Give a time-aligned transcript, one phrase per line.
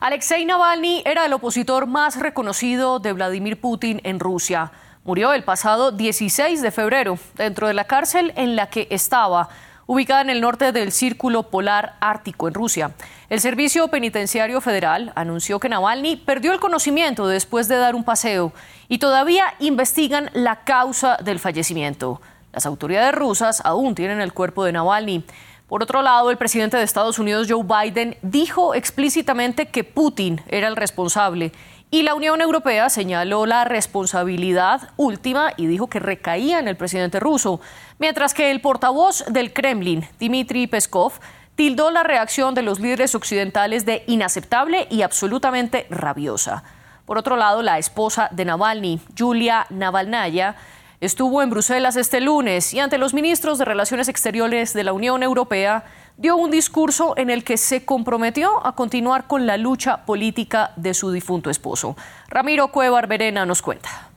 [0.00, 4.72] Alexei Navalny era el opositor más reconocido de Vladimir Putin en Rusia.
[5.04, 9.50] Murió el pasado 16 de febrero dentro de la cárcel en la que estaba,
[9.84, 12.92] ubicada en el norte del Círculo Polar Ártico en Rusia.
[13.28, 18.54] El Servicio Penitenciario Federal anunció que Navalny perdió el conocimiento después de dar un paseo
[18.88, 22.22] y todavía investigan la causa del fallecimiento.
[22.54, 25.24] Las autoridades rusas aún tienen el cuerpo de Navalny.
[25.70, 30.66] Por otro lado, el presidente de Estados Unidos, Joe Biden, dijo explícitamente que Putin era
[30.66, 31.52] el responsable
[31.92, 37.20] y la Unión Europea señaló la responsabilidad última y dijo que recaía en el presidente
[37.20, 37.60] ruso,
[38.00, 41.12] mientras que el portavoz del Kremlin, Dmitry Peskov,
[41.54, 46.64] tildó la reacción de los líderes occidentales de inaceptable y absolutamente rabiosa.
[47.06, 50.56] Por otro lado, la esposa de Navalny, Julia Navalnaya,
[51.00, 55.22] Estuvo en Bruselas este lunes y ante los ministros de Relaciones Exteriores de la Unión
[55.22, 55.84] Europea
[56.18, 60.92] dio un discurso en el que se comprometió a continuar con la lucha política de
[60.92, 61.96] su difunto esposo.
[62.28, 64.10] Ramiro Cuevar Verena nos cuenta.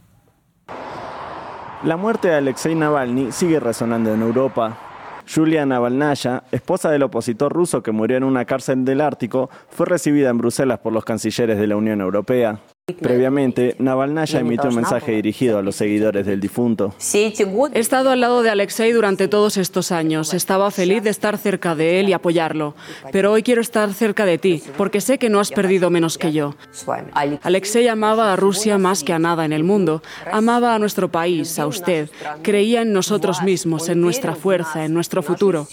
[1.85, 4.77] La muerte de Alexei Navalny sigue resonando en Europa.
[5.33, 10.29] Julia Navalnaya, esposa del opositor ruso que murió en una cárcel del Ártico, fue recibida
[10.29, 12.59] en Bruselas por los cancilleres de la Unión Europea.
[12.99, 16.93] Previamente, Navalnaya emitió un mensaje dirigido a los seguidores del difunto.
[17.13, 20.33] He estado al lado de Alexei durante todos estos años.
[20.33, 22.75] Estaba feliz de estar cerca de él y apoyarlo.
[23.13, 26.33] Pero hoy quiero estar cerca de ti, porque sé que no has perdido menos que
[26.33, 26.55] yo.
[27.43, 30.03] Alexei amaba a Rusia más que a nada en el mundo.
[30.29, 32.09] Amaba a nuestro país, a usted.
[32.41, 35.69] Creía en nosotros mismos, en nuestra fuerza, en nuestro futuro.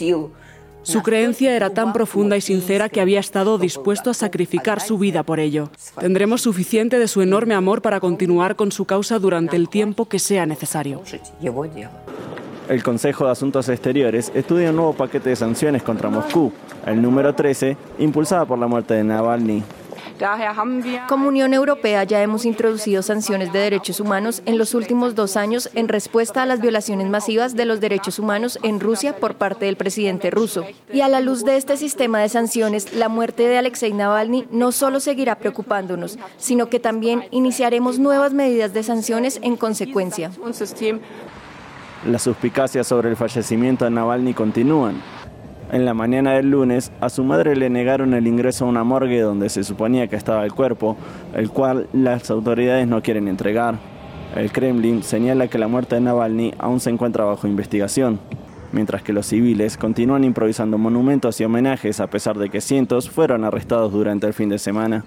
[0.90, 5.22] Su creencia era tan profunda y sincera que había estado dispuesto a sacrificar su vida
[5.22, 5.70] por ello.
[6.00, 10.18] Tendremos suficiente de su enorme amor para continuar con su causa durante el tiempo que
[10.18, 11.00] sea necesario.
[12.68, 16.52] El Consejo de Asuntos Exteriores estudia un nuevo paquete de sanciones contra Moscú,
[16.84, 19.62] el número 13, impulsada por la muerte de Navalny.
[21.08, 25.70] Como Unión Europea ya hemos introducido sanciones de derechos humanos en los últimos dos años
[25.74, 29.76] en respuesta a las violaciones masivas de los derechos humanos en Rusia por parte del
[29.76, 30.64] presidente ruso.
[30.92, 34.72] Y a la luz de este sistema de sanciones, la muerte de Alexei Navalny no
[34.72, 40.30] solo seguirá preocupándonos, sino que también iniciaremos nuevas medidas de sanciones en consecuencia.
[42.06, 45.19] Las suspicacias sobre el fallecimiento de Navalny continúan.
[45.72, 49.20] En la mañana del lunes, a su madre le negaron el ingreso a una morgue
[49.20, 50.96] donde se suponía que estaba el cuerpo,
[51.32, 53.76] el cual las autoridades no quieren entregar.
[54.34, 58.18] El Kremlin señala que la muerte de Navalny aún se encuentra bajo investigación,
[58.72, 63.44] mientras que los civiles continúan improvisando monumentos y homenajes a pesar de que cientos fueron
[63.44, 65.04] arrestados durante el fin de semana.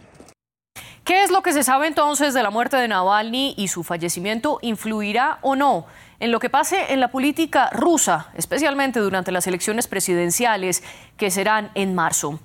[1.04, 4.60] ¿Qué es lo que se sabe entonces de la muerte de Navalny y su fallecimiento
[4.62, 5.86] influirá o no
[6.20, 10.84] en lo que pase en la política rusa, especialmente durante las elecciones presidenciales
[11.18, 12.40] que serán en marzo.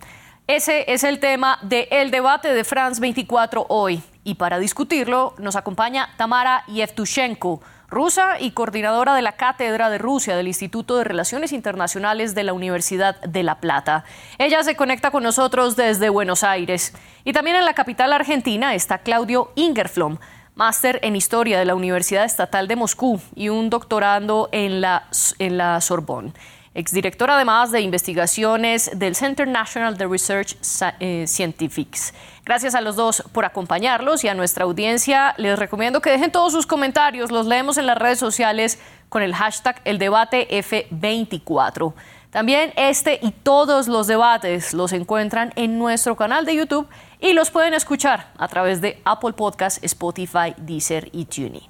[0.46, 4.02] Ese es el tema del debate de France 24 hoy.
[4.24, 10.36] Y para discutirlo nos acompaña Tamara Yevtushenko, rusa y coordinadora de la Cátedra de Rusia
[10.36, 14.04] del Instituto de Relaciones Internacionales de la Universidad de La Plata.
[14.38, 16.94] Ella se conecta con nosotros desde Buenos Aires.
[17.24, 20.18] Y también en la capital argentina está Claudio Ingerflom,
[20.58, 25.04] máster en Historia de la Universidad Estatal de Moscú y un doctorando en la,
[25.38, 26.32] en la Sorbonne.
[26.74, 30.56] Exdirector además de investigaciones del Center National de Research
[30.98, 32.12] eh, Scientifics.
[32.44, 36.52] Gracias a los dos por acompañarlos y a nuestra audiencia les recomiendo que dejen todos
[36.52, 41.94] sus comentarios, los leemos en las redes sociales con el hashtag el debate F24.
[42.30, 46.88] También este y todos los debates los encuentran en nuestro canal de YouTube
[47.20, 51.68] y los pueden escuchar a través de Apple Podcasts, Spotify, Deezer y TuneIn.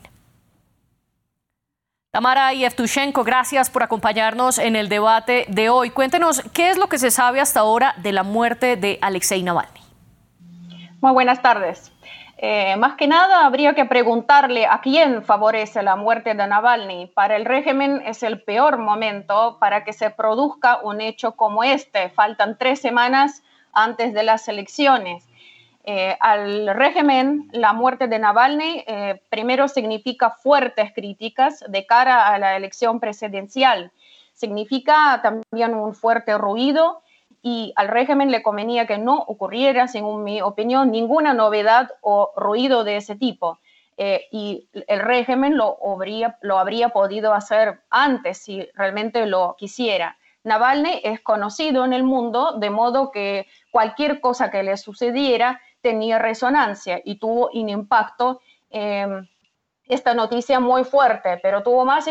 [2.10, 5.90] Tamara Yevtushenko, gracias por acompañarnos en el debate de hoy.
[5.90, 9.80] Cuéntenos, ¿qué es lo que se sabe hasta ahora de la muerte de Alexei Navalny?
[11.00, 11.92] Muy buenas tardes.
[12.38, 17.08] Eh, más que nada, habría que preguntarle a quién favorece la muerte de Navalny.
[17.08, 22.10] Para el régimen es el peor momento para que se produzca un hecho como este.
[22.10, 23.42] Faltan tres semanas
[23.72, 25.27] antes de las elecciones.
[25.90, 32.38] Eh, al régimen, la muerte de Navalny eh, primero significa fuertes críticas de cara a
[32.38, 33.90] la elección presidencial.
[34.34, 37.00] Significa también un fuerte ruido
[37.40, 42.84] y al régimen le convenía que no ocurriera, según mi opinión, ninguna novedad o ruido
[42.84, 43.58] de ese tipo.
[43.96, 50.18] Eh, y el régimen lo habría, lo habría podido hacer antes si realmente lo quisiera.
[50.44, 56.18] Navalny es conocido en el mundo, de modo que cualquier cosa que le sucediera tenía
[56.18, 58.40] resonancia y tuvo un impacto.
[58.70, 59.26] Em,
[59.88, 62.06] esta noticia muy fuerte, pero tuvo más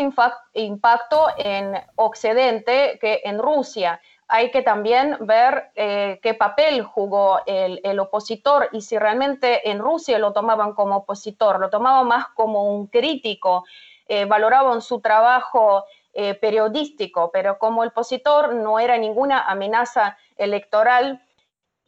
[0.52, 7.98] impacto en Occidente que en Rusia hay que también ver eh, qué papel jugó el,
[7.98, 12.88] opositor y si realmente en Rusia lo tomaban como opositor, lo tomaban más como un
[12.88, 13.64] crítico,
[14.06, 21.22] eh, valoraban su trabajo eh, periodístico, pero como opositor no era ninguna amenaza electoral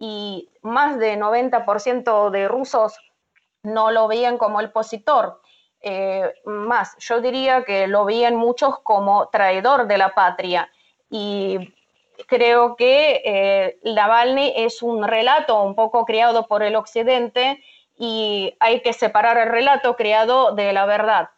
[0.01, 2.99] y más de 90% de rusos
[3.63, 5.41] no lo veían como el opositor.
[6.45, 10.69] más, yo diría que lo veían muchos como traidor de la patria
[11.11, 11.73] y
[12.27, 17.63] creo que eh, Navalny es un relato un poco creado por el Occidente
[17.99, 21.31] y hay que separar el relato creado de la verdad.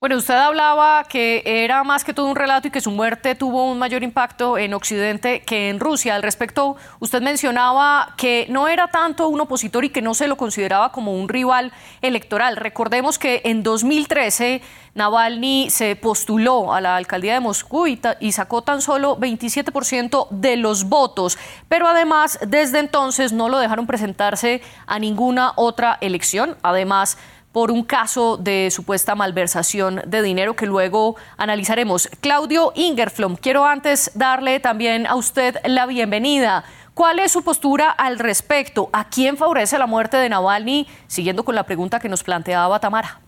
[0.00, 3.68] Bueno, usted hablaba que era más que todo un relato y que su muerte tuvo
[3.68, 6.14] un mayor impacto en Occidente que en Rusia.
[6.14, 10.36] Al respecto, usted mencionaba que no era tanto un opositor y que no se lo
[10.36, 12.54] consideraba como un rival electoral.
[12.54, 14.62] Recordemos que en 2013
[14.94, 20.56] Navalny se postuló a la alcaldía de Moscú y, y sacó tan solo 27% de
[20.58, 26.56] los votos, pero además desde entonces no lo dejaron presentarse a ninguna otra elección.
[26.62, 27.18] Además,
[27.58, 32.06] por un caso de supuesta malversación de dinero que luego analizaremos.
[32.20, 36.62] Claudio Ingerflom, quiero antes darle también a usted la bienvenida.
[36.94, 38.90] ¿Cuál es su postura al respecto?
[38.92, 40.86] ¿A quién favorece la muerte de Navalny?
[41.08, 43.20] Siguiendo con la pregunta que nos planteaba Tamara.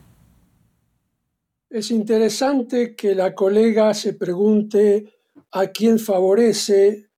[1.69, 5.13] Es interesante que la colega se pregunte
[5.51, 7.10] a quién favorece,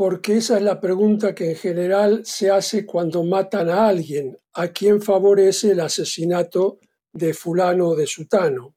[0.00, 4.68] porque esa es la pregunta que en general se hace cuando matan a alguien a
[4.68, 6.78] quien favorece el asesinato
[7.12, 8.76] de fulano o de sutano.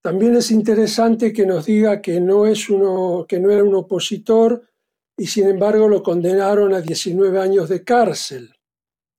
[0.00, 4.66] También es interesante que nos diga que no, es uno, que no era un opositor
[5.14, 8.54] y sin embargo lo condenaron a 19 años de cárcel.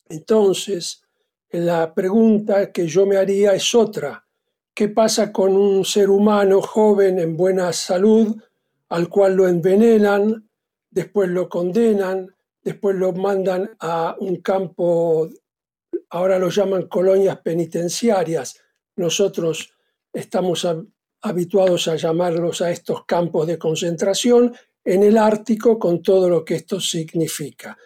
[0.10, 1.04] Entonces,
[1.52, 4.26] la pregunta que yo me haría es otra.
[4.74, 8.42] ¿Qué pasa con un ser humano joven en buena salud
[8.90, 10.47] al cual lo envenenan,
[10.90, 15.30] después lo condenan, después lo mandan a un campo
[16.10, 18.60] ahora lo llaman colonias penitenciarias,
[18.96, 19.74] nosotros
[20.14, 20.68] estamos
[21.22, 26.56] habituados a llamarlos a estos campos de concentración en el Ártico con todo lo que
[26.56, 27.78] esto significa.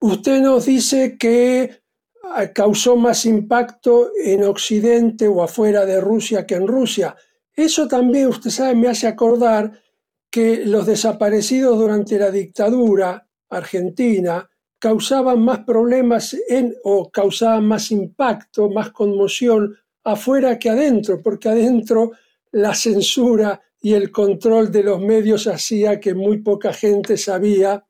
[0.00, 1.82] Usted nos dice que
[2.22, 7.16] ah, causó más impacto en Occidente o afuera de Rusia que en Rusia.
[7.54, 9.72] Eso también, usted sabe, me hace acordar
[10.36, 14.46] que los desaparecidos durante la dictadura argentina
[14.78, 19.74] causaban más problemas en, o causaban más impacto, más conmoción
[20.04, 22.12] afuera que adentro, porque adentro
[22.52, 27.86] la censura y el control de los medios hacía que muy poca gente sabía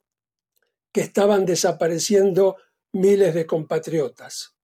[0.92, 2.58] que estaban desapareciendo
[2.92, 4.55] miles de compatriotas.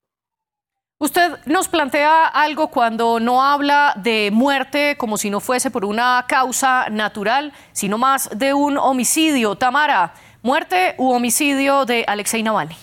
[1.02, 6.24] Usted nos plantea algo cuando no habla de muerte como si no fuese por una
[6.28, 9.56] causa natural, sino más de un homicidio.
[9.56, 12.76] Tamara, Muerte u homicidio de Alexei Navalny.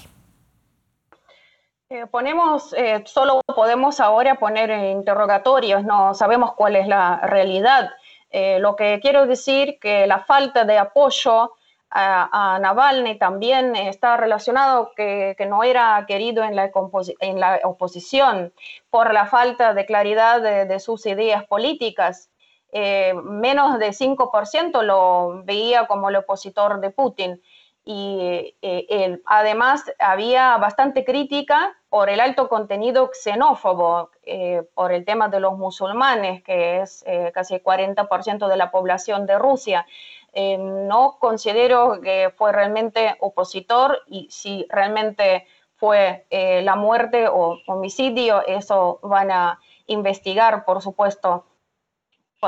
[1.90, 7.90] Eh, ponemos, eh, solo podemos ahora poner interrogatorios, no sabemos cuál es la realidad.
[8.32, 11.54] Eh, lo que quiero decir que la falta de apoyo
[11.92, 16.72] a, Navalny también está relacionado que, que no era querido en la,
[17.20, 18.54] en la, oposición
[18.90, 22.30] por la falta de claridad de sus ideas políticas.
[22.72, 27.42] Eh, menos de 5% lo veía como el opositor de Putin.
[27.84, 35.28] Y eh, además había bastante crítica por el alto contenido xenófobo, eh, por el tema
[35.30, 37.04] de los musulmanes, que es
[37.34, 39.88] casi el 40% de la población de Rusia.
[40.36, 49.00] No considero que fue realmente opositor y si realmente fue la muerte o homicidio, eso
[49.04, 51.46] van a investigar, por supuesto,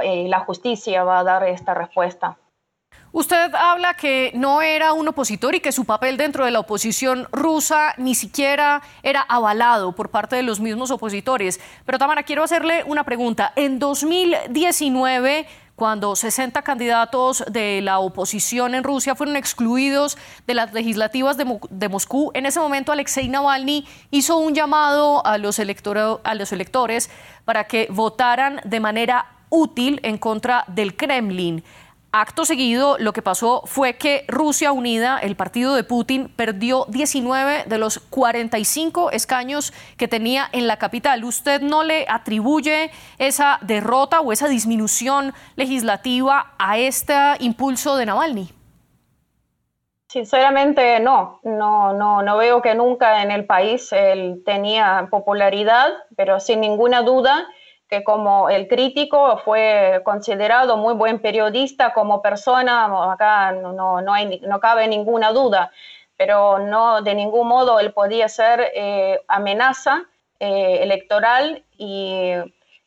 [0.01, 2.37] eh, la justicia va a dar esta respuesta.
[3.13, 7.27] Usted habla que no era un opositor y que su papel dentro de la oposición
[7.33, 11.59] rusa ni siquiera era avalado por parte de los mismos opositores.
[11.85, 13.51] Pero Tamara, quiero hacerle una pregunta.
[13.57, 15.45] En 2019,
[15.81, 22.29] cuando 60 candidatos de la oposición en Rusia fueron excluidos de las legislativas de, Moscú,
[22.35, 27.09] en ese momento Alexei Navalny hizo un llamado a los, a los electores
[27.45, 31.63] para que votaran de manera útil en contra del Kremlin.
[32.13, 37.63] Acto seguido, lo que pasó fue que Rusia Unida, el partido de Putin, perdió 19
[37.67, 41.23] de los 45 escaños que tenía en la capital.
[41.23, 48.49] ¿Usted no le atribuye esa derrota o esa disminución legislativa a este impulso de Navalny?
[50.09, 55.87] Sinceramente no, no, no, no veo que nunca en el país él tenía popularidad,
[56.17, 57.47] pero sin ninguna duda
[57.91, 64.39] que como el crítico fue considerado muy buen periodista como persona, acá no, no, hay,
[64.39, 65.71] no cabe ninguna duda,
[66.15, 70.05] pero no de ningún modo él podía ser eh, amenaza
[70.39, 72.31] eh, electoral y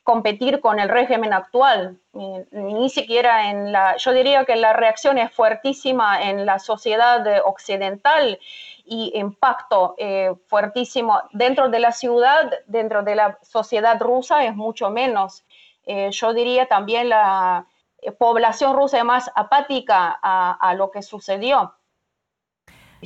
[0.03, 1.99] competir con el régimen actual.
[2.15, 8.39] Ni, siquiera en la, yo diría que la reacción es fuertísima en la sociedad occidental
[8.85, 14.91] y impacto eh, fuertísimo dentro de la ciudad, dentro de la sociedad rusa es mucho
[14.91, 15.45] menos.
[15.85, 17.67] Eh, yo diría también la
[17.99, 21.75] eh, población rusa es más apática a, a lo que sucedió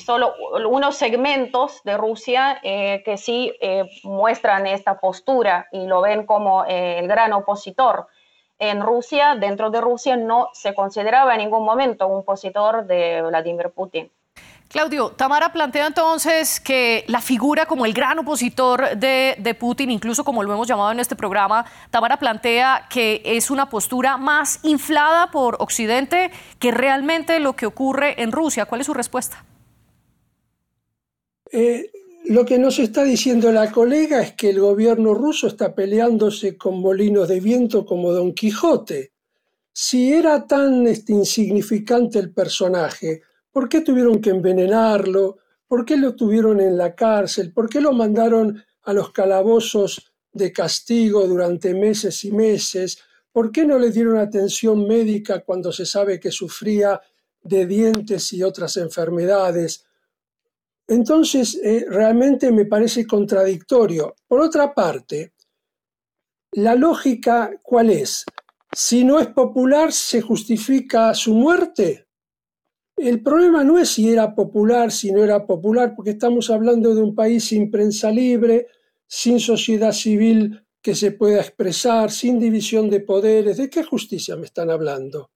[0.00, 0.35] solo
[0.68, 6.64] unos segmentos de Rusia eh, que sí eh, muestran esta postura y lo ven como
[6.64, 8.06] eh, el gran opositor.
[8.58, 13.70] En Rusia, dentro de Rusia, no se consideraba en ningún momento un opositor de Vladimir
[13.70, 14.11] Putin.
[14.69, 20.43] Claudio, Tamara plantea entonces que la figura como el gran opositor de, Putin, incluso como
[20.43, 25.57] lo hemos llamado en este programa, Tamara plantea que es una postura más inflada por
[25.61, 28.67] Occidente que realmente lo que ocurre en Rusia.
[28.67, 29.43] ¿Cuál es su respuesta?
[31.51, 31.91] Eh,
[32.27, 36.79] lo que nos está diciendo la colega es que el gobierno ruso está peleándose con
[36.81, 39.13] molinos de viento como Don Quijote.
[39.73, 45.38] Si era tan este, insignificante el personaje, ¿por qué tuvieron que envenenarlo?
[45.67, 47.52] ¿Por qué lo tuvieron en la cárcel?
[47.52, 52.99] ¿Por qué lo mandaron a los calabozos de castigo durante meses y meses?
[53.33, 57.00] ¿Por qué no le dieron atención médica cuando se sabe que sufría
[57.43, 59.85] de dientes y otras enfermedades?
[60.87, 64.17] Entonces, eh, realmente me parece contradictorio.
[64.26, 65.35] Por otra parte,
[66.52, 68.25] la lógica, ¿cuál es?
[68.73, 72.08] Si no es popular, ¿se justifica su muerte?
[72.99, 77.02] El problema no es si era popular, si no era popular, porque estamos hablando de
[77.02, 78.67] un país sin prensa libre,
[79.07, 83.57] sin sociedad civil que se pueda expresar, sin división de poderes.
[83.57, 85.31] ¿De qué justicia me están hablando?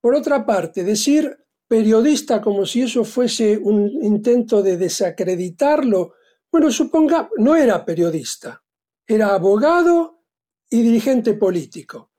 [0.00, 6.14] Por otra parte, decir periodista como si eso fuese un intento de desacreditarlo.
[6.50, 8.62] Bueno, suponga, no era periodista,
[9.06, 10.22] era abogado
[10.70, 12.10] y dirigente político.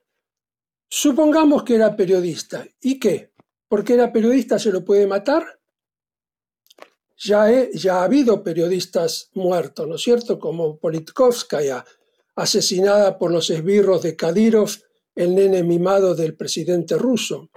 [0.88, 2.66] Supongamos que era periodista.
[2.80, 3.32] ¿Y qué?
[3.68, 5.60] ¿Porque era periodista se lo puede matar?
[7.18, 10.38] Ya, ya ha habido periodistas muertos, ¿no es cierto?
[10.38, 11.84] Como Politkovskaya,
[12.36, 14.70] asesinada por los esbirros de Kadyrov,
[15.14, 17.50] el nene mimado del presidente ruso.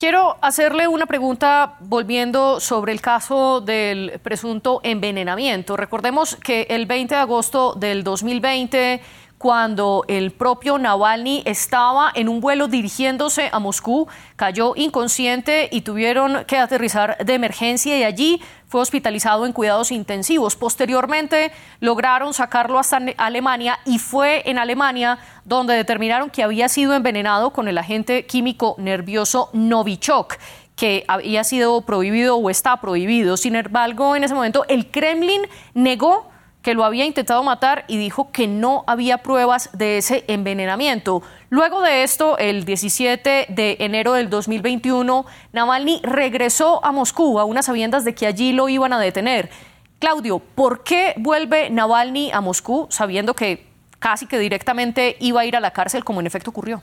[0.00, 5.76] Quiero hacerle una pregunta volviendo sobre el caso del presunto envenenamiento.
[5.76, 9.00] Recordemos que el 20 de agosto del 2020
[9.38, 16.44] cuando el propio Navalny estaba en un vuelo dirigiéndose a Moscú, cayó inconsciente y tuvieron
[16.44, 20.56] que aterrizar de emergencia y allí fue hospitalizado en cuidados intensivos.
[20.56, 27.50] Posteriormente lograron sacarlo hasta Alemania y fue en Alemania donde determinaron que había sido envenenado
[27.50, 30.36] con el agente químico nervioso Novichok
[30.74, 33.36] que había sido prohibido o está prohibido.
[33.36, 35.42] Sin embargo, en ese momento el Kremlin
[35.74, 36.27] negó
[36.62, 41.22] que lo había intentado matar y dijo que no había pruebas de ese envenenamiento.
[41.50, 47.66] Luego de esto, el 17 de enero del 2021, Navalny regresó a Moscú a unas
[47.66, 49.50] sabiendas de que allí lo iban a detener.
[49.98, 53.66] Claudio, ¿por qué vuelve Navalny a Moscú sabiendo que
[53.98, 56.82] casi que directamente iba a ir a la cárcel como en efecto ocurrió?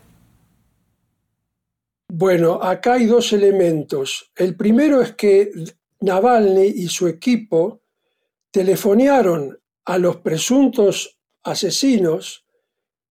[2.07, 4.31] Bueno, acá hay dos elementos.
[4.35, 5.51] El primero es que
[6.01, 7.81] Navalny y su equipo
[8.51, 12.45] telefonearon a los presuntos asesinos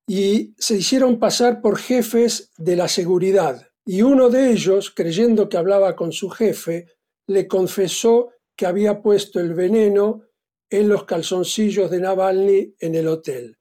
[0.06, 3.68] y se hicieron pasar por jefes de la seguridad.
[3.86, 6.88] Y uno de ellos, creyendo que hablaba con su jefe,
[7.26, 10.22] le confesó que había puesto el veneno
[10.68, 13.56] en los calzoncillos de Navalny en el hotel.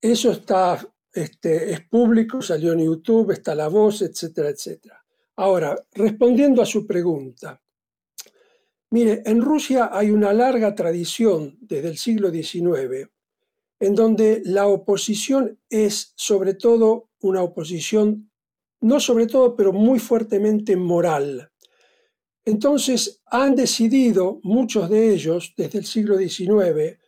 [0.00, 5.04] Eso está, este, es público, salió en YouTube, está la voz, etcétera, etcétera.
[5.36, 7.60] Ahora, respondiendo a su pregunta,
[8.90, 13.10] Mire, en Rusia hay una larga tradición desde el siglo XIX
[13.78, 18.30] en donde la oposición es sobre todo una oposición,
[18.80, 21.50] no sobre todo, pero muy fuertemente moral.
[22.44, 26.98] Entonces han decidido muchos de ellos desde el siglo XIX,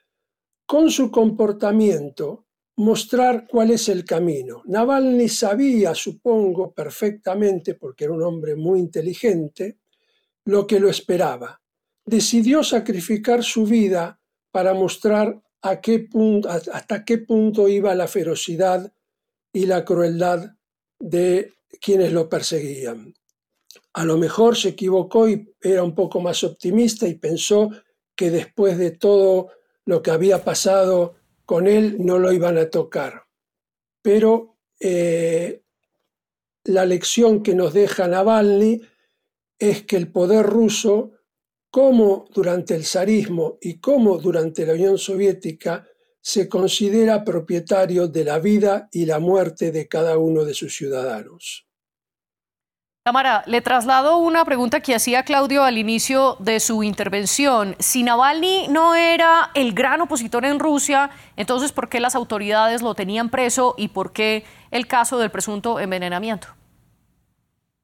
[0.66, 4.62] con su comportamiento, mostrar cuál es el camino.
[4.66, 9.78] Navalny sabía, supongo, perfectamente, porque era un hombre muy inteligente,
[10.44, 11.60] lo que lo esperaba
[12.08, 14.18] decidió sacrificar su vida
[14.50, 18.92] para mostrar a qué punto, hasta qué punto iba la ferocidad
[19.52, 20.54] y la crueldad
[20.98, 23.14] de quienes lo perseguían.
[23.92, 27.70] A lo mejor se equivocó y era un poco más optimista y pensó
[28.16, 29.50] que después de todo
[29.84, 33.26] lo que había pasado con él no lo iban a tocar.
[34.00, 35.62] Pero eh,
[36.64, 38.80] la lección que nos deja Navalny
[39.58, 41.17] es que el poder ruso,
[41.70, 45.86] como durante el zarismo y como durante la Unión Soviética,
[46.20, 51.66] se considera propietario de la vida y la muerte de cada uno de sus ciudadanos.
[53.08, 57.74] Tamara, le traslado una pregunta que hacía Claudio al inicio de su intervención.
[57.78, 62.94] Si Navalny no era el gran opositor en Rusia, entonces ¿por qué las autoridades lo
[62.94, 66.57] tenían preso y por qué el caso del presunto envenenamiento?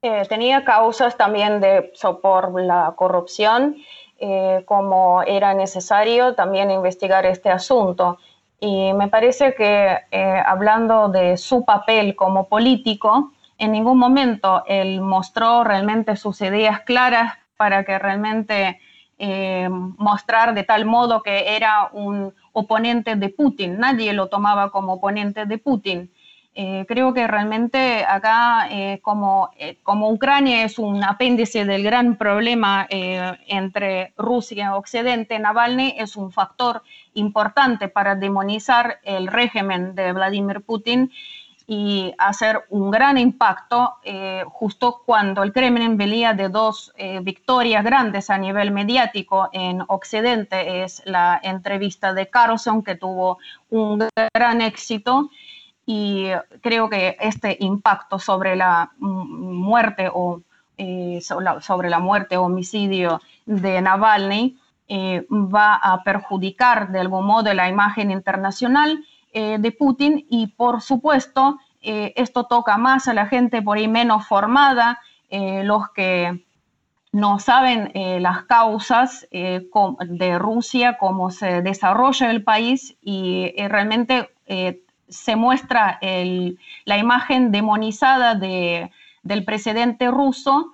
[0.06, 3.76] Eh, tenía causas también de por la corrupción,
[4.18, 8.18] eh, como era necesario también investigar este asunto.
[8.60, 15.00] Y me parece que eh, hablando de su papel como político, en ningún momento él
[15.00, 18.80] mostró realmente sus ideas claras para que realmente
[19.96, 23.78] mostrar de tal modo que era un oponente de Putin.
[23.78, 26.10] Nadie lo tomaba como oponente de Putin.
[26.54, 29.50] Eh, creo que realmente acá, eh, como,
[29.82, 36.30] como Ucrania es un apéndice del gran problema entre Rusia y Occidente, Navalny es un
[36.30, 36.82] factor
[37.14, 41.10] importante para demonizar el régimen de Vladimir Putin
[41.66, 47.82] y hacer un gran impacto eh, justo cuando el Kremlin veía de dos eh, victorias
[47.82, 50.82] grandes a nivel mediático en Occidente.
[50.84, 53.38] Es la entrevista de Carlson que tuvo
[53.70, 55.30] un gran éxito
[55.86, 56.28] y
[56.62, 60.40] creo que este impacto sobre la muerte o
[60.76, 64.58] eh, sobre la muerte homicidio de Navalny
[64.90, 69.04] va a perjudicar de algún modo la imagen internacional
[69.36, 73.88] eh, de Putin y por supuesto eh, esto toca más a la gente por ahí
[73.88, 76.44] menos formada, eh, los que
[77.10, 84.30] no saben las causas de Rusia, cómo se desarrolla el país y realmente
[85.14, 88.90] se muestra la imagen demonizada de,
[89.22, 90.72] del presidente ruso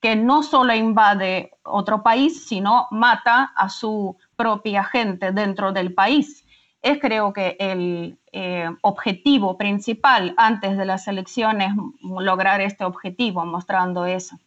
[0.00, 6.44] que no solo invade otro país, sino mata a su propia gente dentro del país
[6.82, 11.72] es creo que el eh, objetivo principal antes de las elecciones,
[12.02, 14.38] lograr este objetivo, mostrando eso.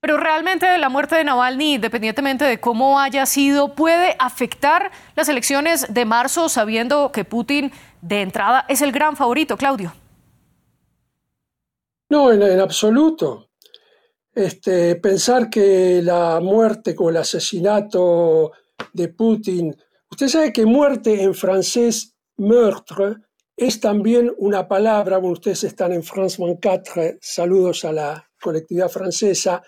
[0.00, 5.92] Pero realmente la muerte de Navalny, independientemente de cómo haya sido, puede afectar las elecciones
[5.94, 7.72] de marzo, sabiendo que Putin
[8.04, 9.92] de entrada es el gran favorito, Claudio.
[12.10, 13.48] No, en, absoluto.
[14.32, 18.52] Este, pensar que la muerte o el asesinato
[18.92, 19.74] de Putin
[20.14, 23.16] Usted sabe que muerte en francés, meurtre,
[23.56, 29.60] es también una palabra, bueno, ustedes están en France 24, saludos a la colectividad francesa,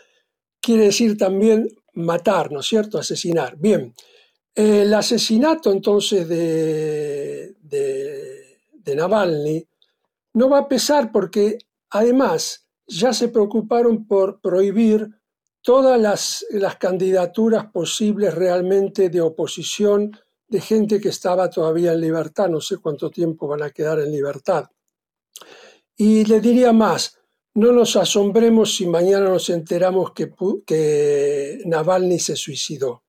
[0.60, 2.96] quiere decir también matar, ¿no es cierto?
[2.96, 3.56] Asesinar.
[3.56, 3.92] Bien,
[4.54, 9.66] el asesinato entonces de, de, Navalny
[10.34, 11.58] no va a pesar porque
[11.90, 15.08] además ya se preocuparon por prohibir
[15.62, 20.16] todas las, las candidaturas posibles realmente de oposición
[20.48, 24.12] de gente que estaba todavía en libertad, no sé cuánto tiempo van a quedar en
[24.12, 24.66] libertad.
[25.96, 27.18] Y le diría más,
[27.54, 30.30] no nos asombremos si mañana nos enteramos que,
[30.66, 33.05] que Navalny se suicidó.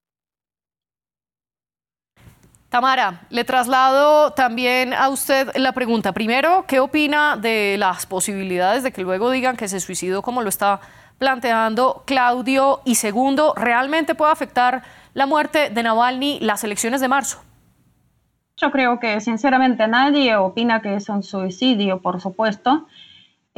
[2.77, 6.11] Tamara, le traslado también a usted la pregunta.
[6.11, 10.49] Primero, ¿qué opina de las posibilidades de que luego digan que se suicidó como lo
[10.49, 10.79] está
[11.17, 12.81] planteando Claudio?
[12.85, 14.83] Y segundo, ¿realmente puede afectar
[15.15, 17.41] la muerte de Navalny las elecciones de marzo?
[18.57, 22.85] Yo creo que sinceramente nadie opina que es un suicidio, por supuesto.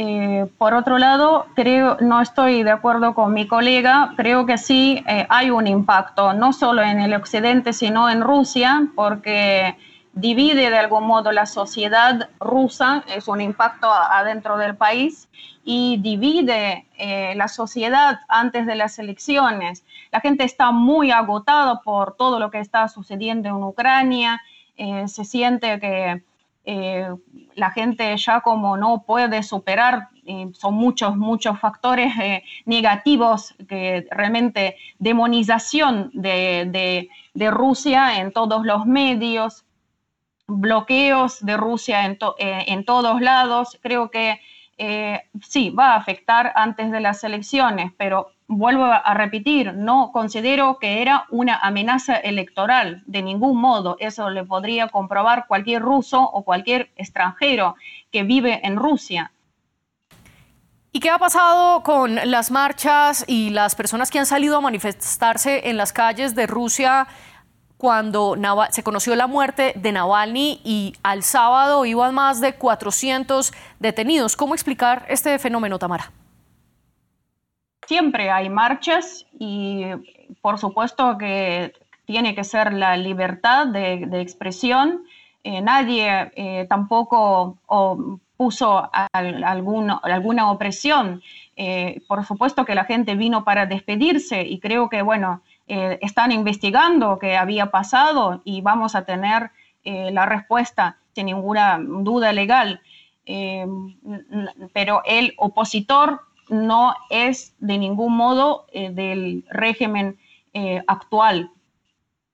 [0.01, 5.03] Eh, por otro lado, creo, no estoy de acuerdo con mi colega, creo que sí
[5.05, 9.75] eh, hay un impacto, no solo en el occidente, sino en Rusia, porque
[10.13, 15.27] divide de algún modo la sociedad rusa, es un impacto adentro del país,
[15.65, 19.83] y divide eh, la sociedad antes de las elecciones.
[20.13, 24.41] La gente está muy agotada por todo lo que está sucediendo en Ucrania,
[24.77, 26.23] eh, se siente que
[26.65, 27.07] eh,
[27.55, 30.09] la gente ya como no puede superar,
[30.53, 32.13] son muchos, muchos factores
[32.65, 39.65] negativos, que realmente demonización de, de Rusia en todos los medios,
[40.49, 43.77] bloqueos de Rusia en, eh, en todos lados.
[43.81, 44.39] Creo que
[44.77, 50.79] eh, sí, va a afectar antes de las elecciones, pero vuelvo a repetir, no considero
[50.79, 53.95] que era una amenaza electoral de ningún modo.
[53.99, 57.75] Eso le podría comprobar cualquier ruso o cualquier extranjero
[58.11, 59.31] que vive en Rusia.
[60.91, 65.69] ¿Y qué ha pasado con las marchas y las personas que han salido a manifestarse
[65.69, 67.07] en las calles de Rusia
[67.77, 68.35] cuando
[68.71, 74.35] se conoció la muerte de Navalny y al sábado iban más de 400 detenidos.
[74.35, 76.11] ¿Cómo explicar este fenómeno, Tamara?
[77.89, 79.81] Siempre hay marchas y
[80.41, 81.73] por supuesto que
[82.05, 85.05] tiene que ser la libertad de, expresión.
[85.43, 87.57] Eh, nadie eh, tampoco
[88.37, 91.23] puso alguna opresión.
[91.55, 97.17] Eh, por supuesto que la gente vino para despedirse y creo que, bueno, están investigando
[97.17, 99.49] qué había pasado y vamos a tener
[99.83, 102.81] la respuesta sin ninguna duda legal.
[104.73, 110.17] pero el opositor no es de ningún modo eh, del régimen
[110.53, 111.51] eh, actual.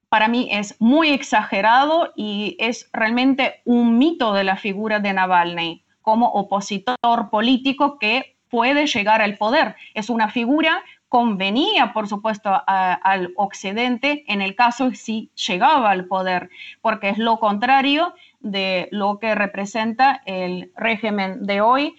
[0.09, 5.83] Para mí es muy exagerado y es realmente un mito de la figura de Navalny
[6.01, 9.75] como opositor político que puede llegar al poder.
[9.93, 16.49] Es una figura convenía, por supuesto, al Occidente en el caso si llegaba al poder,
[16.81, 21.95] porque es lo contrario de lo que representa el régimen de hoy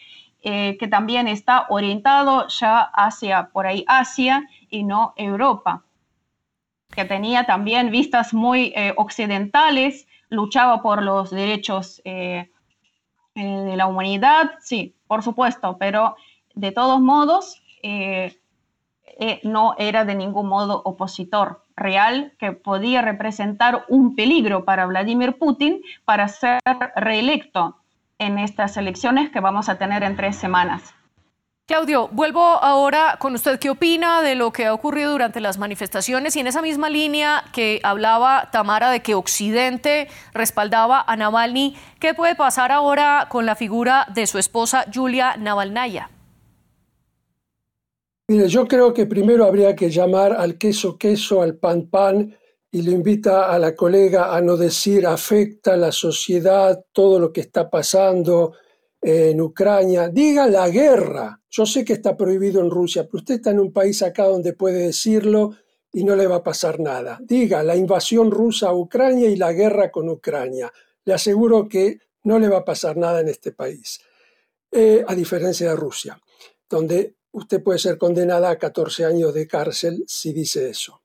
[0.49, 5.83] eh, que también está orientado ya hacia por ahí Asia y no Europa,
[6.95, 12.49] que tenía también vistas muy eh, occidentales, luchaba por los derechos eh,
[13.35, 16.15] de la humanidad, sí, por supuesto, pero
[16.55, 17.61] de todos modos
[19.43, 25.83] no era de ningún modo opositor real que podía representar un peligro para Vladimir Putin
[26.05, 26.61] para ser
[26.95, 27.79] reelecto
[28.19, 30.95] en estas elecciones que vamos a tener en tres semanas.
[31.67, 33.59] Claudio, vuelvo ahora con usted.
[33.59, 37.43] ¿Qué opina de lo que ha ocurrido durante las manifestaciones y en esa misma línea
[37.53, 41.77] que hablaba Tamara de que Occidente respaldaba a Navalny?
[41.99, 46.11] ¿Qué puede pasar ahora con la figura de su esposa Julia Navalnaya?
[48.29, 52.37] Mire, yo creo que primero habría que llamar al queso queso, al pan pan
[52.77, 57.33] y le invita a la colega a no decir afecta a la sociedad todo lo
[57.33, 58.53] que está pasando
[59.01, 60.11] en Ucrania.
[60.11, 61.41] Diga la guerra.
[61.49, 64.53] Yo sé que está prohibido en Rusia, pero usted está en un país acá donde
[64.53, 65.57] puede decirlo
[65.91, 67.19] y no le va a pasar nada.
[67.23, 70.71] Diga la invasión rusa a Ucrania y la guerra con Ucrania.
[71.07, 74.01] Le aseguro que no le va a pasar nada en este país,
[74.71, 76.21] eh, a diferencia de Rusia,
[76.69, 81.01] donde usted puede ser condenada a 14 años de cárcel si dice eso.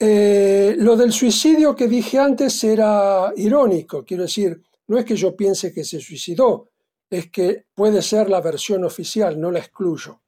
[0.00, 5.34] Eh, lo del suicidio que dije antes era irónico, quiero decir, no es que yo
[5.34, 6.70] piense que se suicidó,
[7.10, 10.20] es que puede ser la versión oficial, no la excluyo.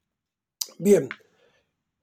[0.78, 1.08] Bien,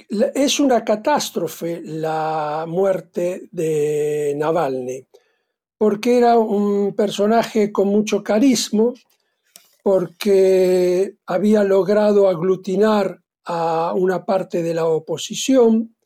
[0.08, 5.06] es una catástrofe la muerte de Navalny,
[5.78, 8.94] porque era un personaje con mucho carisma,
[9.84, 15.97] porque había logrado aglutinar a una parte de la oposición,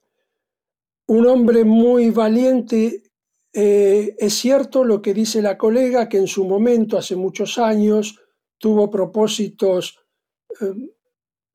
[1.11, 3.03] un hombre muy valiente.
[3.51, 8.17] Eh, es cierto lo que dice la colega, que en su momento, hace muchos años,
[8.57, 9.99] tuvo propósitos
[10.61, 10.73] eh,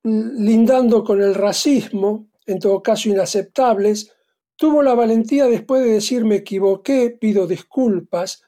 [0.04, 4.12] lindando con el racismo, en todo caso inaceptables,
[4.56, 8.42] tuvo la valentía después de decir me equivoqué, pido disculpas.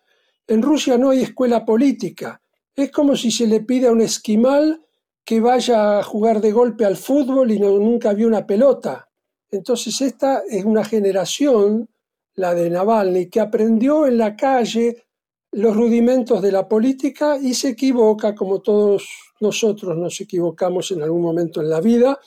[0.46, 2.42] En Rusia no hay escuela política.
[2.76, 4.84] Es como si se le pide a un esquimal
[5.24, 9.07] que vaya a jugar de golpe al fútbol y no, nunca vio una pelota.
[9.50, 11.88] Entonces esta es una generación,
[12.34, 15.04] la de Navalny, que aprendió en la calle
[15.52, 19.08] los rudimentos de la política y se equivoca como todos
[19.40, 22.18] nosotros nos equivocamos en algún momento en la vida.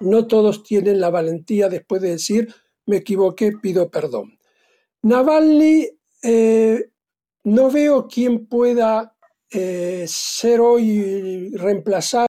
[0.00, 2.54] No todos tienen la valentía después de decir
[2.86, 4.38] me equivoqué, pido perdón.
[5.02, 5.88] Navalny,
[6.22, 6.90] eh,
[7.44, 9.16] no veo quién pueda
[9.50, 12.28] eh, ser hoy, reemplazar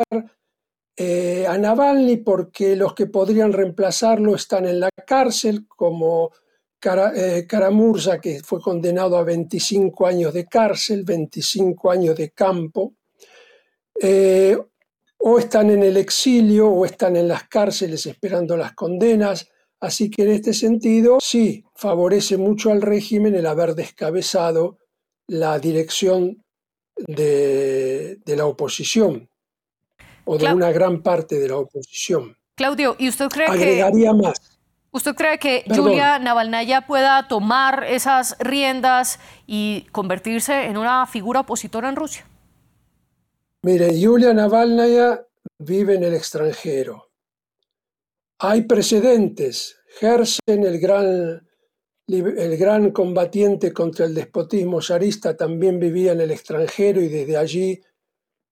[0.98, 6.32] eh, a Navalny porque los que podrían reemplazarlo están en la cárcel, como
[6.80, 12.94] Karamurza, eh, que fue condenado a 25 años de cárcel, 25 años de campo,
[14.02, 14.58] eh,
[15.18, 19.50] o están en el exilio o están en las cárceles esperando las condenas.
[19.82, 24.78] Así que en este sentido, sí, favorece mucho al régimen el haber descabezado
[25.28, 26.42] la dirección
[26.96, 29.30] de la oposición
[30.26, 32.36] o de una gran parte de la oposición.
[32.56, 34.18] Claudio, ¿y usted cree Agregaría que...
[34.18, 34.56] más.
[34.92, 41.90] ¿Usted cree que Julia Navalnaya pueda tomar esas riendas y convertirse en una figura opositora
[41.90, 42.26] en Rusia?
[43.62, 45.26] Mire, Julia Navalnaya
[45.58, 47.10] vive en el extranjero.
[48.40, 49.76] Hay precedentes.
[50.00, 51.46] Hersen, el gran,
[52.08, 57.82] el gran combatiente contra el despotismo zarista, también vivía en el extranjero y desde allí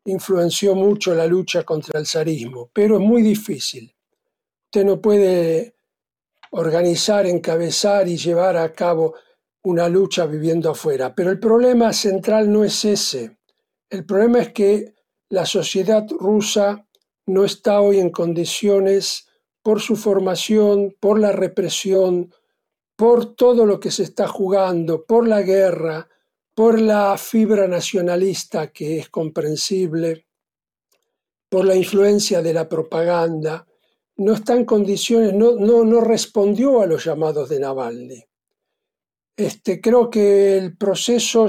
[0.05, 3.95] influenció mucho la lucha contra el zarismo, pero es muy difícil.
[4.65, 5.75] Usted no puede
[6.51, 9.15] organizar, encabezar y llevar a cabo.
[9.65, 11.15] una lucha viviendo afuera.
[11.15, 13.37] Pero el problema central no es ese.
[13.89, 14.93] El problema es que
[15.29, 16.85] la sociedad rusa
[17.25, 19.29] no está hoy en condiciones,
[19.63, 22.33] por su formación, por la represión,
[22.97, 26.09] por todo lo que se está jugando, por la guerra,
[26.55, 30.27] por la fibra nacionalista que es comprensible,
[31.49, 33.65] por la influencia de la propaganda,
[34.17, 38.23] no está en condiciones, no, no, no respondió a los llamados de Navalny.
[39.35, 41.47] Este, creo que el proceso,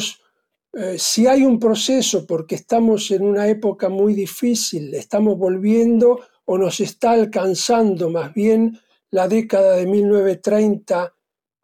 [0.72, 6.56] eh, si hay un proceso, porque estamos en una época muy difícil, estamos volviendo o
[6.56, 8.78] nos está alcanzando más bien
[9.10, 11.14] la década de 1930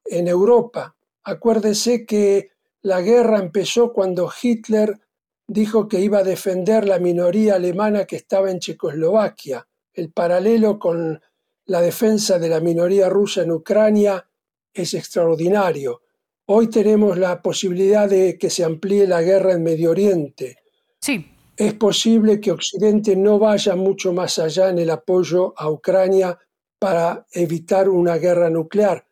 [0.04, 0.96] en Europa.
[1.24, 2.50] Acuérdese que
[2.82, 4.98] la guerra empezó cuando Hitler
[5.46, 9.66] dijo que iba a defender la minoría alemana que estaba en Checoslovaquia.
[9.92, 11.20] El paralelo con
[11.66, 14.26] la defensa de la minoría rusa en Ucrania
[14.72, 16.02] es extraordinario.
[16.46, 20.58] Hoy tenemos la posibilidad de que se amplíe la guerra en Medio Oriente.
[21.00, 21.26] Sí.
[21.56, 26.38] Es posible que Occidente no vaya mucho más allá en el apoyo a Ucrania
[26.78, 29.04] para evitar una guerra nuclear,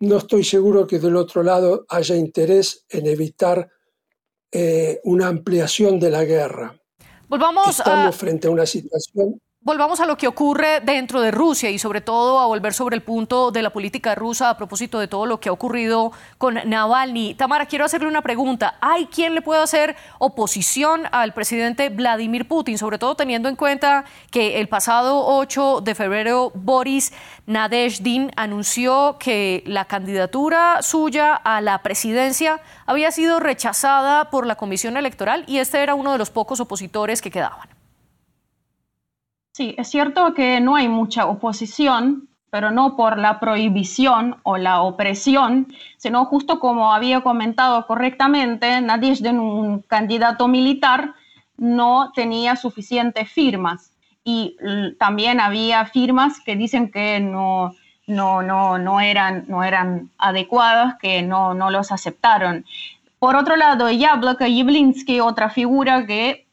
[0.00, 3.70] no estoy seguro que del otro lado haya interés en evitar
[4.52, 6.78] eh, una ampliación de la guerra.
[7.28, 11.80] Volvamos Estamos frente a una situación Volvamos a lo que ocurre dentro de Rusia y
[11.80, 15.26] sobre todo a volver sobre el punto de la política rusa a propósito de todo
[15.26, 17.34] lo que ha ocurrido con Navalny.
[17.34, 18.76] Tamara, quiero hacerle una pregunta.
[18.80, 24.04] ¿Hay quien le pueda hacer oposición al presidente Vladimir Putin, sobre todo teniendo en cuenta
[24.30, 27.12] que el pasado 8 de febrero Boris
[27.46, 34.96] Nadezhdin anunció que la candidatura suya a la presidencia había sido rechazada por la Comisión
[34.96, 37.75] Electoral y este era uno de los pocos opositores que quedaban?
[39.56, 44.82] Sí, es cierto que no hay mucha oposición, pero no por la prohibición o la
[44.82, 48.66] opresión, sino justo como había comentado correctamente,
[49.22, 51.14] de un candidato militar,
[51.56, 53.92] no tenía suficientes firmas.
[54.24, 54.58] Y
[54.98, 57.74] también había firmas que dicen que no,
[58.06, 62.66] no, no, no, eran, no eran adecuadas, que no, no los aceptaron.
[63.18, 66.45] Por otro lado, Yablaka Yablinski, otra figura que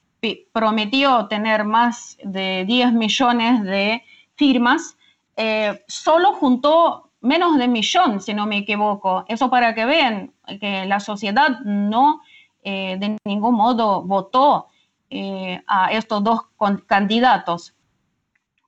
[0.52, 4.04] prometió tener más de 10 millones de
[4.36, 4.98] firmas,
[5.36, 9.26] eh, solo juntó menos de millón, si no me equivoco.
[9.28, 12.22] Eso para que vean que la sociedad no
[12.64, 14.68] eh, de ningún modo votó
[15.10, 16.42] eh, a estos dos
[16.88, 17.74] candidatos.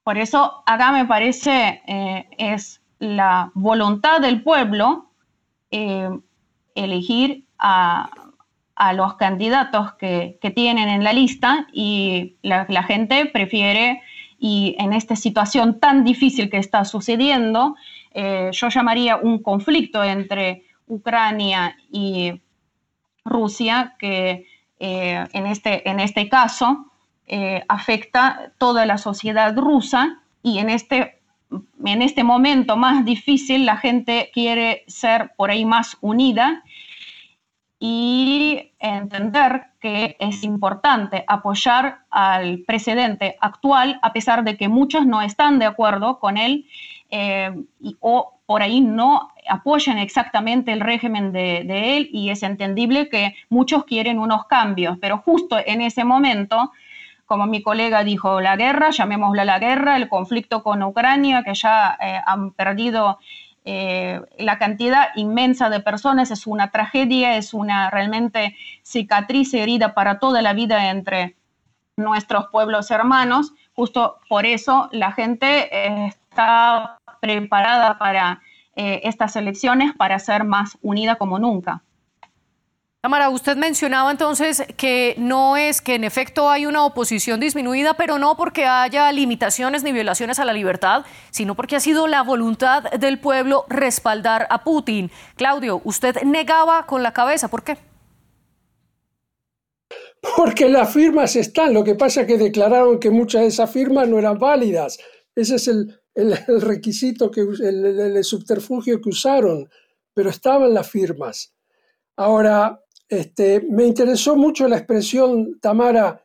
[0.04, 1.82] Por eso acá me parece
[2.38, 5.10] es la voluntad del pueblo
[6.76, 8.25] elegir a,
[8.76, 14.02] a los candidatos que, tienen en la lista y la, gente prefiere,
[14.38, 17.76] y en esta situación tan difícil que está sucediendo,
[18.14, 22.42] eh, yo llamaría un conflicto entre Ucrania y
[23.24, 24.46] Rusia que
[24.80, 26.92] eh, en, este, en este caso
[27.28, 31.22] eh, afecta toda la sociedad rusa y en este,
[31.84, 36.64] en este momento más difícil la gente quiere ser por ahí más unida
[37.80, 45.22] y entender que es importante apoyar al presidente actual a pesar de que muchos no
[45.22, 46.66] están de acuerdo con él
[47.10, 47.54] eh,
[48.00, 53.36] o por ahí no apoyan exactamente el régimen de, de, él y es entendible que
[53.50, 56.72] muchos quieren unos cambios, pero justo en ese momento,
[57.26, 61.98] como mi colega dijo, la guerra, llamémosla la guerra, el conflicto con Ucrania, que ya
[62.00, 63.20] eh, han perdido
[63.68, 70.20] eh, la cantidad inmensa de personas es una tragedia, es una realmente cicatriz herida para
[70.20, 71.36] toda la vida entre
[71.98, 73.54] nuestros pueblos hermanos.
[73.74, 78.42] Justo por eso la gente eh, está preparada para
[78.76, 81.82] eh, estas elecciones, para ser más unida como nunca.
[83.06, 88.18] Tamara, usted mencionaba entonces que no es que en efecto hay una oposición disminuida, pero
[88.18, 92.82] no porque haya limitaciones ni violaciones a la libertad, sino porque ha sido la voluntad
[92.94, 95.12] del pueblo respaldar a Putin.
[95.36, 97.78] Claudio, usted negaba con la cabeza, ¿por qué?
[100.36, 104.10] Porque las firmas están, lo que pasa es que declararon que muchas de esas firmas
[104.10, 104.98] no eran válidas.
[105.36, 105.96] Ese es el,
[106.60, 109.70] requisito, que, el subterfugio que usaron,
[110.16, 111.54] pero estaban las firmas.
[112.18, 116.24] Ahora, este, me interesó mucho la expresión, Tamara,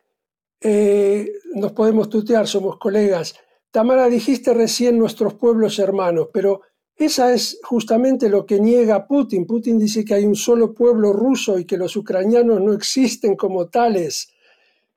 [0.61, 3.35] eh, nos podemos tutear, somos colegas.
[3.71, 6.63] Tamara, dijiste recién nuestros pueblos hermanos, pero
[6.97, 9.47] esa es justamente lo que niega Putin.
[9.47, 13.69] Putin dice que hay un solo pueblo ruso y que los ucranianos no existen como
[13.69, 14.31] tales.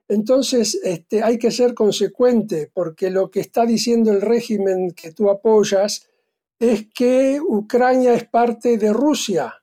[0.07, 5.29] Entonces este, hay que ser consecuente, porque lo que está diciendo el régimen que tú
[5.29, 6.07] apoyas
[6.59, 9.62] es que Ucrania es parte de Rusia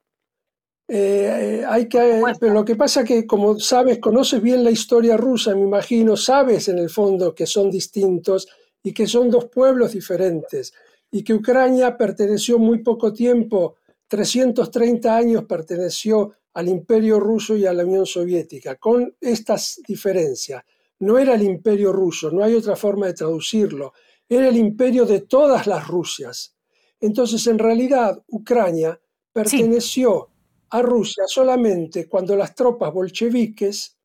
[0.92, 5.54] Eh, hay que, pero lo que pasa que, como sabes, conoces bien la historia rusa,
[5.54, 8.48] me imagino, sabes en el fondo que son distintos
[8.82, 10.72] y que son dos pueblos diferentes
[11.12, 13.76] y que Ucrania perteneció muy poco tiempo,
[14.08, 20.64] 330 años perteneció al imperio ruso y a la Unión Soviética, con estas diferencias.
[20.98, 23.92] No era el imperio ruso, no hay otra forma de traducirlo,
[24.28, 26.56] era el imperio de todas las Rusias.
[26.98, 29.00] Entonces, en realidad, Ucrania
[29.32, 30.29] perteneció
[30.70, 33.96] a Rusia solamente cuando las tropas bolcheviques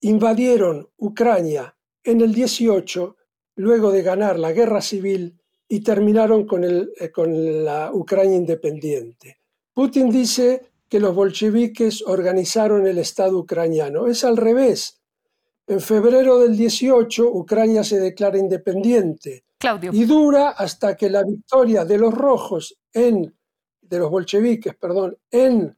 [0.00, 3.16] invadieron Ucrania en el 18,
[3.56, 9.38] luego de ganar la guerra civil y terminaron con, el, eh, con la Ucrania independiente.
[9.72, 14.06] Putin dice que los bolcheviques organizaron el Estado ucraniano.
[14.06, 15.00] Es al revés.
[15.66, 19.44] En febrero del 18, Ucrania se declara independiente
[19.92, 23.34] y dura hasta que la victoria de los rojos en
[23.88, 25.76] de los bolcheviques, perdón, en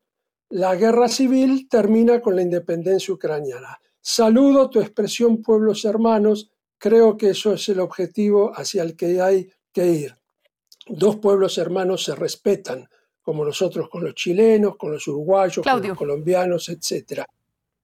[0.50, 3.78] la guerra civil termina con la independencia ucraniana.
[4.00, 9.50] Saludo tu expresión pueblos hermanos, creo que eso es el objetivo hacia el que hay
[9.72, 10.14] que ir.
[10.86, 12.88] Dos pueblos hermanos se respetan,
[13.20, 17.26] como nosotros con los chilenos, con los uruguayos, con los colombianos, etcétera.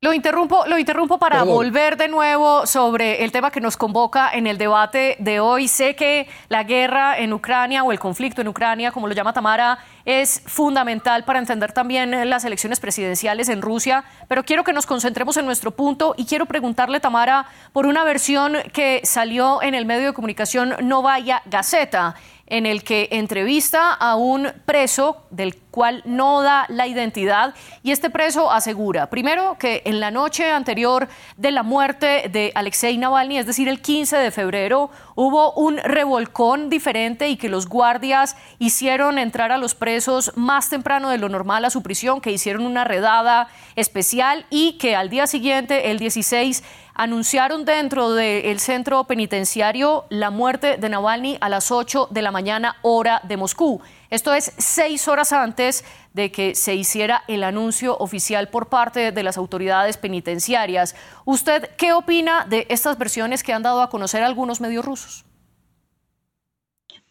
[0.04, 4.48] Lo interrumpo, lo interrumpo para volver de nuevo sobre el tema que nos convoca en
[4.48, 5.68] el debate de hoy.
[5.68, 9.78] Sé que la guerra en Ucrania o el conflicto en Ucrania, como lo llama Tamara,
[10.04, 15.36] es fundamental para entender también las elecciones presidenciales en Rusia, pero quiero que nos concentremos
[15.36, 20.06] en nuestro punto y quiero preguntarle, Tamara, por una versión que salió en el medio
[20.06, 22.14] de comunicación Novaya Gazeta
[22.52, 28.10] en el que entrevista a un preso del cual no da la identidad y este
[28.10, 33.46] preso asegura, primero, que en la noche anterior de la muerte de Alexei Navalny, es
[33.46, 39.50] decir, el 15 de febrero, hubo un revolcón diferente y que los guardias hicieron entrar
[39.50, 39.91] a los presos
[40.36, 44.96] más temprano de lo normal a su prisión, que hicieron una redada especial y que
[44.96, 46.62] al día siguiente, el 16,
[46.94, 52.76] anunciaron dentro del centro penitenciario la muerte de Navalny a las 8 de la mañana
[52.82, 53.80] hora de Moscú.
[54.10, 59.22] Esto es seis horas antes de que se hiciera el anuncio oficial por parte de
[59.22, 60.94] las autoridades penitenciarias.
[61.24, 65.24] ¿Usted qué opina de estas versiones que han dado a conocer algunos medios rusos?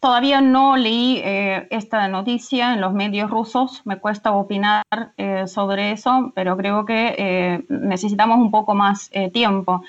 [0.02, 4.82] Todavía no leí eh, esta noticia en los medios rusos, me cuesta opinar
[5.16, 9.84] eh, sobre eso, pero creo que eh, necesitamos un poco más tiempo.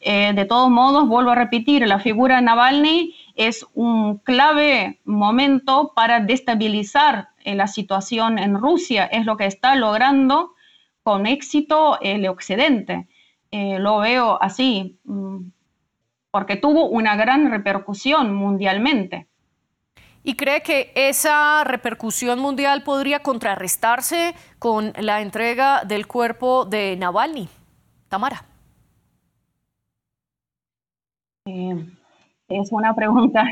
[0.00, 6.20] de todos modos, vuelvo a repetir, la figura de Navalny es un clave momento para
[6.20, 10.54] destabilizar la situación en Rusia, es lo que está logrando
[11.02, 13.06] con éxito el Occidente.
[13.52, 15.50] lo veo así, mm,
[16.30, 19.27] porque tuvo una gran repercusión mundialmente.
[20.24, 27.48] ¿Y cree que esa repercusión mundial podría contrarrestarse con la entrega del cuerpo de Navalny?
[28.08, 28.44] Tamara.
[31.46, 31.86] Eh,
[32.48, 33.44] es una pregunta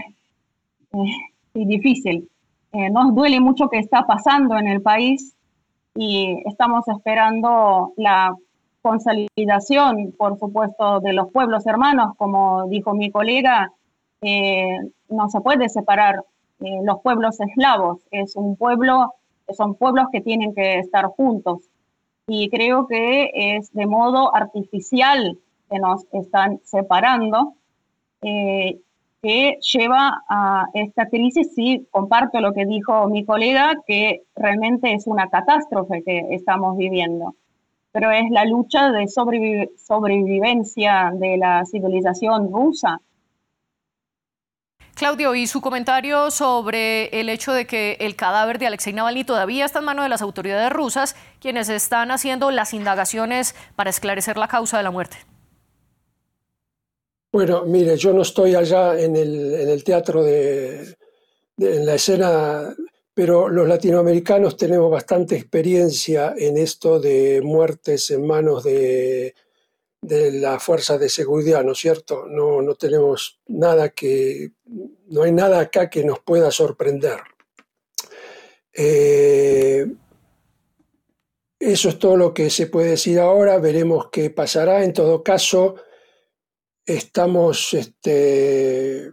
[0.93, 2.29] eh, difícil.
[2.73, 5.35] Eh, nos duele mucho que está pasando en el país
[5.95, 8.35] y estamos esperando la
[8.83, 13.73] consolidación, por supuesto, de los pueblos hermanos, como dijo mi colega,
[15.09, 16.23] no se puede separar
[16.61, 18.01] eh, los pueblos eslavos.
[18.11, 19.15] Es un pueblo,
[19.57, 21.61] son pueblos que tienen que estar juntos.
[22.29, 25.39] Y creo que es de modo artificial
[25.71, 27.55] que nos están separando,
[28.23, 28.79] eh,
[29.23, 31.55] que lleva a esta crisis.
[31.55, 37.35] Sí, comparto lo que dijo mi colega, que realmente es una catástrofe que estamos viviendo
[37.97, 43.01] pero es la lucha de sobrevivencia de la civilización rusa
[44.97, 49.67] Claudio, y su comentario sobre el hecho de que el cadáver de Alexei Navalny todavía
[49.67, 54.49] está en manos de las autoridades rusas, quienes están haciendo las indagaciones para esclarecer la
[54.49, 55.19] causa de la muerte.
[57.31, 60.97] Bueno, mire, yo no estoy allá en el, teatro de,
[61.59, 62.75] en la escena,
[63.13, 69.35] pero los latinoamericanos tenemos bastante experiencia en esto de muertes en manos de
[70.01, 72.27] de la fuerza de seguridad, ¿no es cierto?
[72.27, 74.53] No, no tenemos nada que,
[75.09, 77.21] no hay nada acá que nos pueda sorprender.
[78.73, 79.87] Eh,
[81.59, 84.85] eso es todo lo que se puede decir ahora, veremos qué pasará.
[84.85, 85.77] En todo caso,
[86.85, 89.13] estamos este,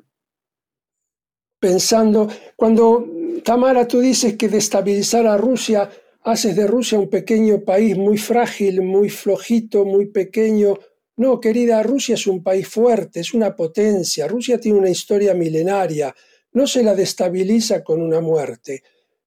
[1.59, 3.07] pensando, cuando
[3.43, 5.89] Tamara tú dices que destabilizar a Rusia
[6.23, 10.77] haces de Rusia un pequeño país muy frágil, muy flojito, muy pequeño.
[11.17, 14.27] No, querida, Rusia es un país fuerte, es una potencia.
[14.27, 16.15] Rusia tiene una historia milenaria.
[16.53, 18.83] No se la destabiliza con una muerte.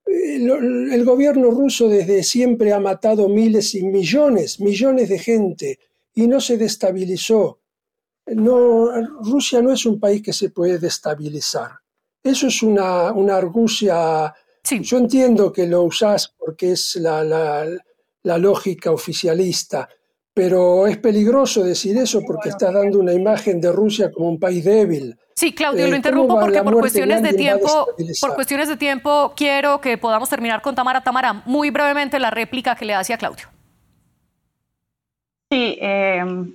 [0.07, 5.79] el gobierno ruso desde siempre ha matado miles y millones, millones de gente
[6.15, 7.61] y no se destabilizó.
[8.27, 11.71] Rusia no es un país que se puede destabilizar.
[12.23, 14.35] Eso es una, una argucia.
[14.69, 19.89] Yo entiendo que lo usás porque es la, la lógica oficialista,
[20.35, 24.65] pero es peligroso decir eso porque está dando una imagen de Rusia como un país
[24.65, 25.17] débil.
[25.35, 27.89] Sí, Claudio, lo eh, interrumpo porque por cuestiones de tiempo,
[28.21, 31.03] por cuestiones de tiempo quiero que podamos terminar con Tamara.
[31.03, 33.47] Tamara, muy brevemente la réplica que le hace a Claudio.
[35.51, 36.55] Sí, em,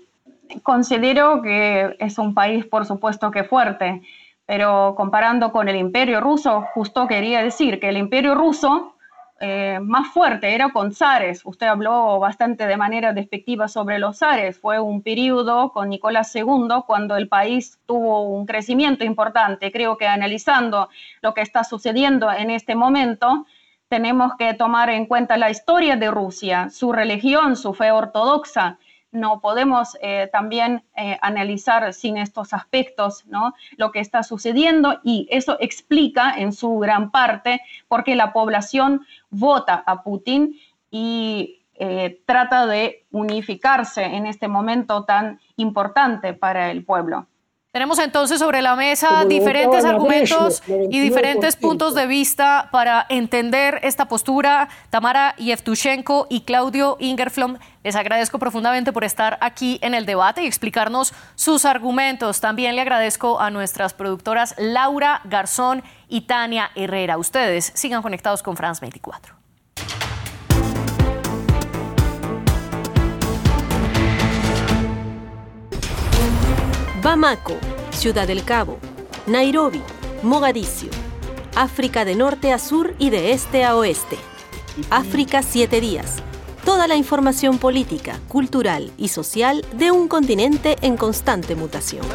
[0.62, 4.02] considero que es un país, por supuesto, que fuerte,
[4.52, 8.98] pero comparando con el Imperio Ruso, justo quería decir que el Imperio Ruso
[9.40, 11.46] eh, más fuerte era con zares.
[11.46, 14.60] Usted habló bastante de manera despectiva sobre los zares.
[14.60, 19.72] Fue un periodo con Nicolás II cuando el país tuvo un crecimiento importante.
[19.72, 20.90] Creo que analizando
[21.22, 23.46] lo que está sucediendo en este momento,
[23.88, 28.80] tenemos que tomar en cuenta la historia de Rusia, su religión, su fe ortodoxa
[29.12, 33.54] no podemos eh, también eh, analizar sin estos aspectos ¿no?
[33.78, 39.06] lo que está sucediendo y eso explica en su gran parte por qué la población
[39.30, 40.56] vota a Putin
[40.90, 47.28] y eh, trata de unificarse en este momento tan importante para el pueblo.
[47.72, 54.10] Tenemos entonces sobre la mesa diferentes argumentos y diferentes puntos de vista para entender esta
[54.10, 54.68] postura.
[54.90, 60.48] Tamara Yevtushenko y Claudio Ingerflom, les agradezco profundamente por estar aquí en el debate y
[60.48, 62.42] explicarnos sus argumentos.
[62.42, 67.18] También le agradezco a nuestras productoras Laura Garzón y Tania Herrera.
[67.18, 69.41] Ustedes sigan conectados con France 24.
[77.02, 77.58] Bamako,
[77.90, 78.78] Ciudad del Cabo,
[79.26, 79.82] Nairobi,
[80.22, 80.92] Mogadiscio,
[81.56, 84.18] África de norte a sur y de este a oeste.
[84.92, 86.18] África siete días.
[86.64, 92.06] Toda la información política, cultural y social de un continente en constante mutación.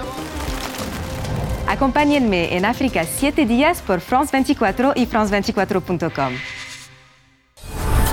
[1.66, 6.32] Acompáñenme en África 7 días por France 24 y France24.com.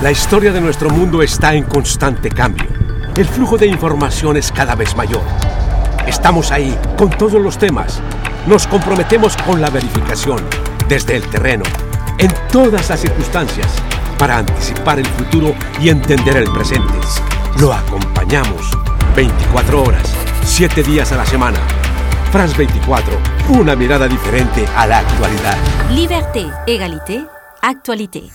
[0.02, 2.66] La historia de nuestro mundo está en constante cambio.
[3.16, 5.22] El flujo de información es cada vez mayor
[6.14, 8.00] Estamos ahí con todos los temas.
[8.46, 10.38] Nos comprometemos con la verificación
[10.88, 11.64] desde el terreno,
[12.18, 13.66] en todas las circunstancias,
[14.16, 16.94] para anticipar el futuro y entender el presente.
[17.58, 18.70] Lo acompañamos
[19.16, 21.58] 24 horas, 7 días a la semana.
[22.30, 25.56] France 24, una mirada diferente a la actualidad.
[25.90, 27.26] Liberté, égalité,
[27.60, 28.30] actualité.